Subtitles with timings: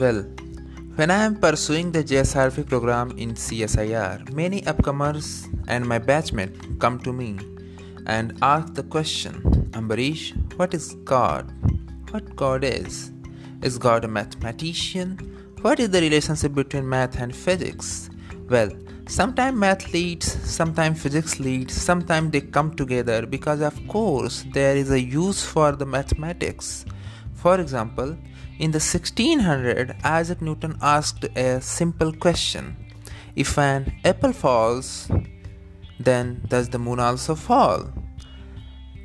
[0.00, 0.22] Well,
[0.94, 6.98] when I am pursuing the JSRP program in CSIR, many upcomers and my batchmates come
[7.00, 7.38] to me
[8.06, 9.42] and ask the question
[9.72, 11.52] Ambarish, what is God?
[12.12, 13.12] What God is?
[13.60, 15.18] Is God a mathematician?
[15.60, 18.08] What is the relationship between math and physics?
[18.48, 18.70] Well,
[19.06, 24.90] sometimes math leads, sometimes physics leads, sometimes they come together because, of course, there is
[24.90, 26.86] a use for the mathematics.
[27.34, 28.16] For example,
[28.60, 32.76] in the 1600, Isaac Newton asked a simple question
[33.34, 35.10] If an apple falls,
[35.98, 37.90] then does the moon also fall?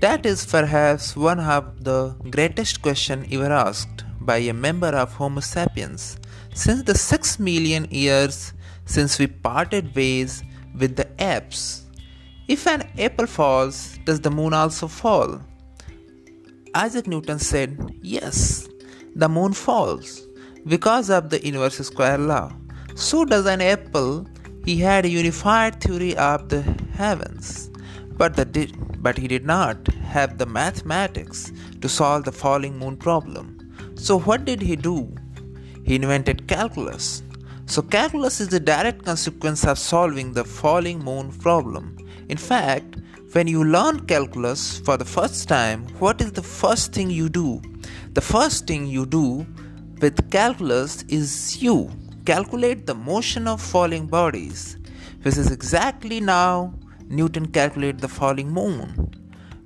[0.02, 5.40] That is perhaps one of the greatest questions ever asked by a member of Homo
[5.40, 6.18] sapiens.
[6.54, 8.52] Since the 6 million years
[8.84, 10.44] since we parted ways
[10.78, 11.86] with the apes,
[12.50, 15.40] if an apple falls, does the moon also fall?
[16.74, 18.68] Isaac Newton said, Yes,
[19.16, 20.28] the moon falls
[20.68, 22.52] because of the inverse square law.
[22.96, 24.28] So does an apple.
[24.66, 26.62] He had a unified theory of the
[26.94, 27.70] heavens,
[28.18, 33.56] but, the but he did not have the mathematics to solve the falling moon problem.
[33.96, 35.14] So, what did he do?
[35.84, 37.22] He invented calculus.
[37.68, 41.96] So, calculus is the direct consequence of solving the falling moon problem.
[42.28, 42.98] In fact,
[43.34, 47.62] when you learn calculus for the first time, what is the first thing you do?
[48.16, 49.46] The first thing you do
[50.00, 51.92] with calculus is you
[52.26, 54.78] calculate the motion of falling bodies,
[55.24, 56.74] which is exactly now
[57.10, 59.12] Newton calculated the falling moon,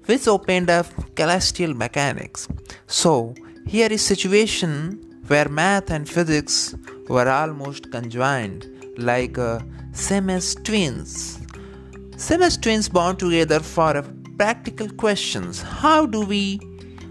[0.07, 2.47] which opened up celestial mechanics.
[2.87, 3.35] So
[3.67, 6.73] here is situation where math and physics
[7.07, 8.65] were almost conjoined,
[8.97, 9.59] like uh,
[9.91, 11.39] Siamese twins.
[12.17, 14.03] Siamese twins born together for
[14.39, 15.61] practical questions.
[15.61, 16.59] How do we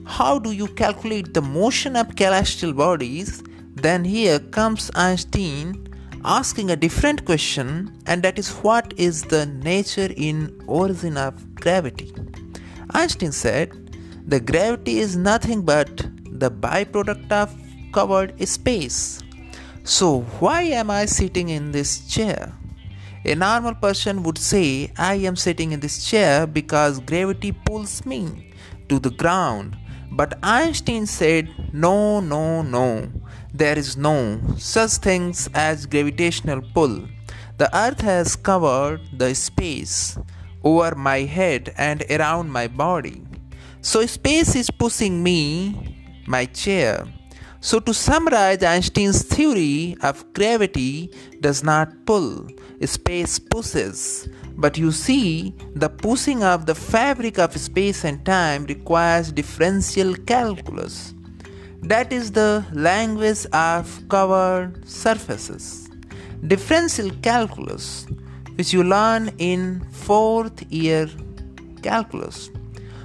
[0.08, 3.42] how do you calculate the motion of celestial bodies?
[3.74, 5.86] Then here comes Einstein
[6.24, 12.12] asking a different question, and that is what is the nature in origin of gravity?
[12.90, 13.70] Einstein said,
[14.26, 15.94] the gravity is nothing but
[16.24, 17.54] the byproduct of
[17.92, 19.22] covered space.
[19.84, 22.52] So, why am I sitting in this chair?
[23.24, 28.52] A normal person would say, I am sitting in this chair because gravity pulls me
[28.88, 29.76] to the ground
[30.10, 33.10] but Einstein said, no, no, no.
[33.52, 37.08] There is no such things as gravitational pull.
[37.56, 40.18] The earth has covered the space
[40.62, 43.22] over my head and around my body.
[43.80, 47.06] So space is pushing me, my chair.
[47.60, 52.46] So to summarize Einstein's theory of gravity does not pull,
[52.84, 54.28] space pushes.
[54.56, 61.14] But you see, the pushing of the fabric of space and time requires differential calculus.
[61.82, 65.88] That is the language of covered surfaces.
[66.46, 68.06] Differential calculus,
[68.56, 71.08] which you learn in fourth year
[71.82, 72.50] calculus.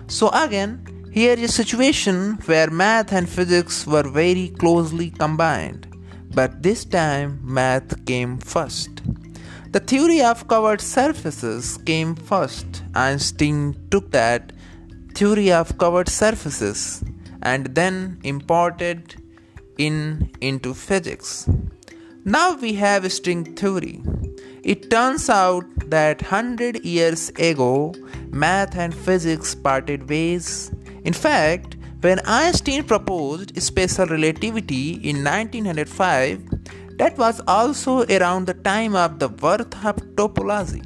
[0.07, 5.88] So, again, here is a situation where math and physics were very closely combined,
[6.34, 8.92] but this time math came first.
[9.73, 12.84] The theory of covered surfaces came first.
[12.94, 14.53] Einstein took that
[15.16, 17.03] theory of covered surfaces
[17.41, 19.16] and then imported
[19.79, 21.50] in into physics.
[22.23, 24.00] Now we have string theory.
[24.61, 27.95] It turns out that 100 years ago
[28.29, 30.72] math and physics parted ways.
[31.03, 36.53] In fact, when Einstein proposed special relativity in 1905,
[36.97, 40.83] that was also around the time of the birth of topology.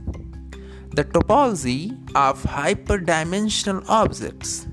[0.96, 4.68] The topology of hyperdimensional objects.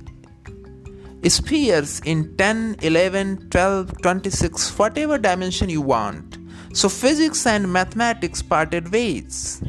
[1.26, 6.38] Spheres in 10, 11, 12, 26, whatever dimension you want.
[6.72, 9.62] So physics and mathematics parted ways.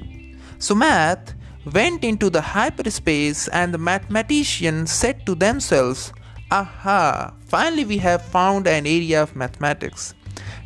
[0.60, 1.34] So math
[1.74, 6.14] went into the hyperspace and the mathematicians said to themselves,
[6.52, 10.14] Aha, finally we have found an area of mathematics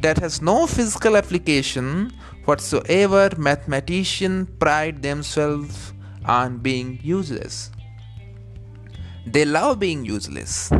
[0.01, 2.12] that has no physical application
[2.46, 5.94] whatsoever, mathematicians pride themselves
[6.25, 7.72] on being useless.
[9.25, 10.72] They love being useless.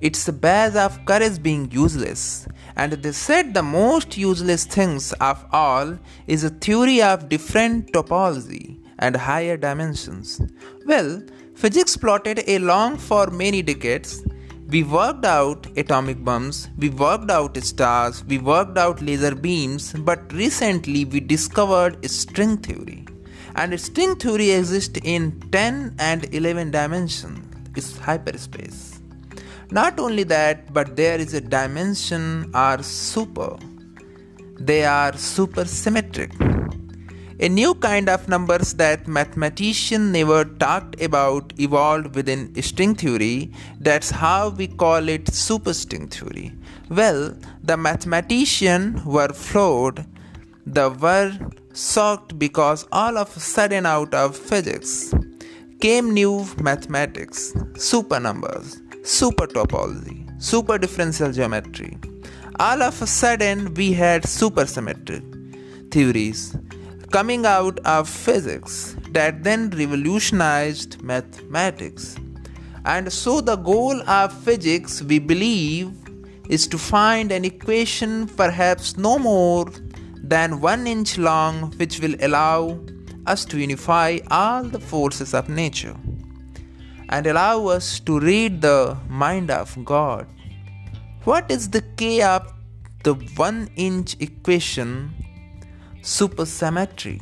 [0.00, 2.48] It's a badge of courage being useless.
[2.76, 8.80] And they said the most useless things of all is a theory of different topology
[8.98, 10.40] and higher dimensions.
[10.86, 11.22] Well,
[11.54, 14.22] physics plotted along for many decades
[14.70, 20.32] we worked out atomic bombs, we worked out stars, we worked out laser beams, but
[20.32, 23.04] recently we discovered string theory.
[23.56, 27.40] And string theory exists in 10 and 11 dimensions,
[27.76, 29.00] it's hyperspace.
[29.72, 33.56] Not only that, but there is a dimension are super.
[34.58, 36.49] They are supersymmetric.
[37.42, 43.50] A new kind of numbers that mathematician never talked about evolved within string theory.
[43.80, 46.52] That's how we call it superstring theory.
[46.90, 50.04] Well, the mathematician were floored.
[50.66, 51.32] The were
[51.74, 55.14] shocked because all of a sudden out of physics
[55.80, 61.96] came new mathematics, super numbers super topology, super differential geometry.
[62.58, 65.24] All of a sudden, we had supersymmetric
[65.90, 66.54] theories
[67.10, 72.16] coming out of physics that then revolutionized mathematics.
[72.84, 75.92] And so, the goal of physics, we believe,
[76.48, 79.66] is to find an equation perhaps no more
[80.22, 82.80] than one inch long, which will allow
[83.26, 85.96] us to unify all the forces of nature
[87.08, 90.26] and allow us to read the mind of God.
[91.24, 92.52] What is the K of
[93.02, 95.12] the one inch equation?
[96.02, 97.20] Supersymmetry.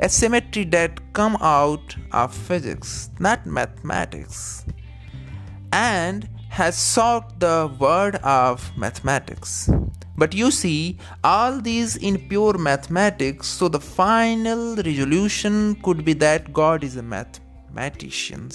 [0.00, 4.64] A symmetry that come out of physics, not mathematics,
[5.72, 9.70] and has sought the word of mathematics.
[10.16, 16.52] But you see, all these in pure mathematics, so the final resolution could be that
[16.52, 18.50] God is a mathematician.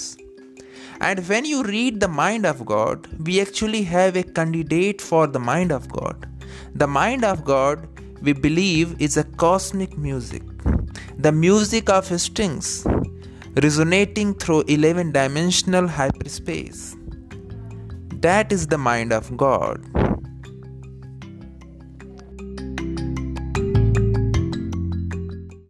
[1.02, 5.38] And when you read the mind of God, we actually have a candidate for the
[5.38, 6.26] mind of God.
[6.74, 7.89] The mind of God,
[8.22, 10.42] we believe, is a cosmic music,
[11.18, 12.86] the music of strings
[13.62, 16.96] resonating through 11 dimensional hyperspace.
[18.20, 19.80] That is the mind of God.